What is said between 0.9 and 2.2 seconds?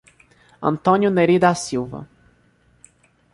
Nery da Silva